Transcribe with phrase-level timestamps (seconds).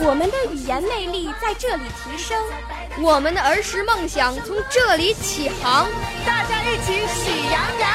[0.00, 2.42] 我们的语言魅力在这里提升，
[3.00, 5.86] 我们的儿时梦想从这里起航。
[6.26, 7.90] 大家一起喜羊羊。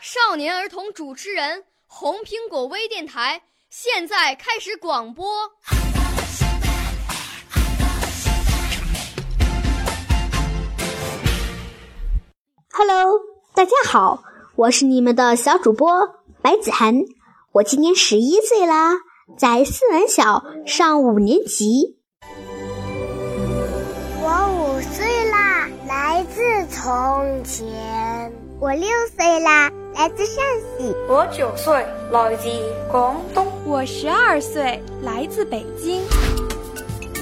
[0.00, 5.26] 少年儿童主持人，红苹果微电台现在开始广播。
[12.72, 13.20] Hello，
[13.54, 14.22] 大家好，
[14.56, 15.90] 我是你们的小主播
[16.40, 17.02] 白子涵，
[17.52, 18.94] 我今年十一岁啦，
[19.36, 21.98] 在思南小上五年级。
[24.22, 28.32] 我五岁啦，来自从前。
[28.60, 30.44] 我六岁啦，来自陕
[30.78, 30.94] 西。
[31.08, 32.48] 我九岁，来自
[32.90, 33.46] 广东。
[33.64, 36.02] 我十二岁，来自北京。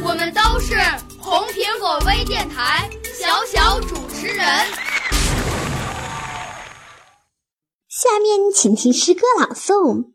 [0.02, 0.74] 我们都是
[1.20, 4.44] 红苹果微电台小小主持人。
[7.88, 10.10] 下面请听诗歌朗诵。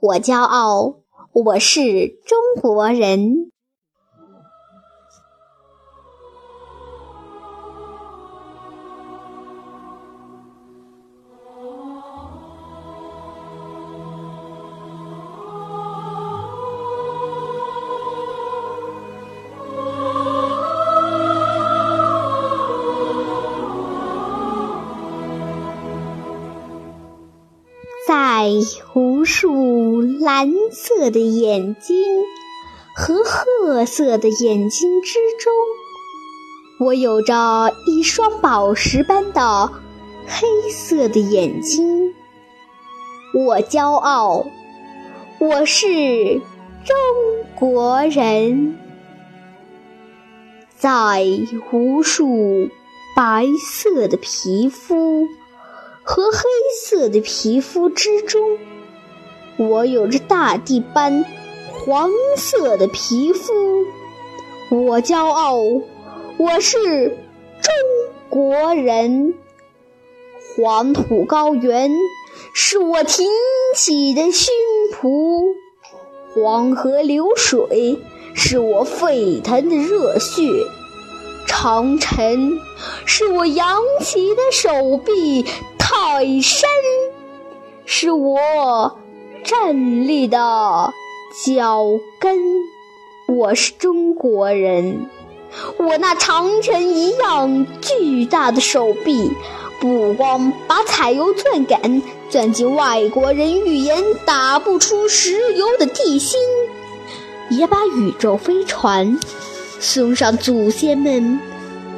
[0.00, 0.96] 我骄傲，
[1.44, 3.52] 我是中国人。
[28.06, 28.52] 在
[28.94, 32.04] 无数蓝色的眼睛
[32.94, 35.52] 和褐色的眼睛之中，
[36.78, 39.72] 我有着一双宝石般的
[40.24, 42.14] 黑色的眼睛。
[43.34, 44.46] 我骄傲，
[45.40, 46.40] 我是
[46.84, 46.96] 中
[47.56, 48.78] 国人。
[50.76, 51.26] 在
[51.72, 52.68] 无数
[53.16, 55.26] 白色的皮肤。
[56.08, 56.38] 和黑
[56.80, 58.40] 色的皮肤之中，
[59.56, 61.24] 我有着大地般
[61.72, 63.52] 黄色的皮肤。
[64.70, 65.56] 我骄傲，
[66.36, 67.08] 我是
[67.60, 67.74] 中
[68.30, 69.34] 国人。
[70.54, 71.90] 黄土高原
[72.54, 73.26] 是我挺
[73.74, 74.54] 起的胸
[74.94, 75.56] 脯，
[76.32, 77.98] 黄河流水
[78.32, 80.44] 是我沸腾的热血，
[81.48, 82.60] 长城
[83.04, 85.44] 是我扬起的手臂。
[85.88, 86.68] 泰山
[87.84, 88.98] 是我
[89.44, 90.36] 站立的
[91.44, 91.84] 脚
[92.18, 92.36] 跟，
[93.28, 95.08] 我是中国人。
[95.78, 99.30] 我那长城一样巨大的手臂，
[99.78, 106.40] 不光把采油钻杆钻进外国人预言打不出石油的地心，
[107.48, 109.16] 也把宇宙飞船
[109.78, 111.38] 送上祖先们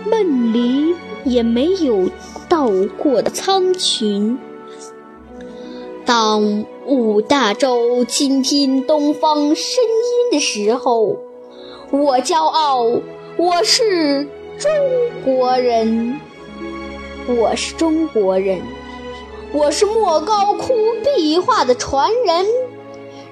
[0.05, 0.95] 梦里
[1.25, 2.11] 也没有。
[2.49, 4.37] 到过的苍穹。
[6.05, 11.19] 当五大洲倾听东方声音的时候，
[11.91, 12.85] 我骄傲，
[13.37, 14.27] 我是
[14.59, 14.71] 中
[15.25, 16.19] 国人。
[17.27, 18.63] 我是中国人，
[19.53, 22.47] 我是莫高窟壁画的传人，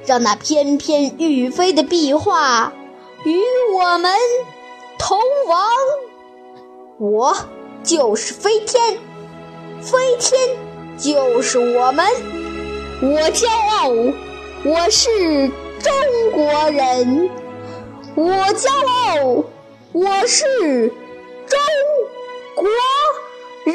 [0.05, 2.75] 让那翩翩欲飞的壁画
[3.25, 3.41] 与
[3.73, 4.13] 我们
[4.99, 5.19] 同
[5.49, 5.67] 往。
[6.99, 7.35] 我。
[7.83, 8.99] 就是飞天，
[9.81, 10.57] 飞天
[10.99, 12.05] 就是我们。
[13.03, 13.91] 我骄傲，
[14.65, 15.49] 我是
[15.81, 15.93] 中
[16.33, 17.31] 国人。
[18.15, 19.45] 我骄傲，
[19.93, 20.89] 我是
[21.47, 21.59] 中
[22.55, 22.67] 国
[23.65, 23.75] 人。